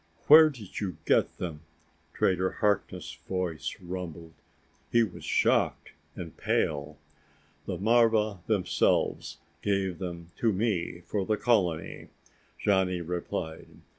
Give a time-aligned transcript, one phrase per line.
[0.25, 1.61] "Where did you get them?"
[2.11, 4.33] Trader Harkness' voice rumbled.
[4.91, 6.97] He was shocked and pale.
[7.67, 12.07] "The marva themselves gave them to me for the colony,"
[12.57, 13.67] Johnny replied.